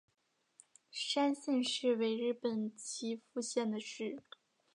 [0.89, 4.23] 山县市为日本岐阜县的市。